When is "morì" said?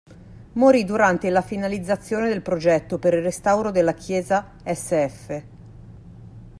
0.53-0.83